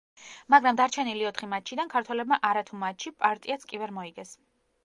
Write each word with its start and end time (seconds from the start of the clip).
მაგრამ 0.53 0.77
დარჩენილი 0.79 1.27
ოთხი 1.31 1.49
მატჩიდან 1.51 1.93
ქართველებმა 1.93 2.39
არა 2.51 2.65
თუ 2.71 2.81
მატჩი, 2.85 3.15
პარტიაც 3.23 3.69
კი 3.73 3.83
ვერ 3.83 3.95
მოიგეს. 4.01 4.35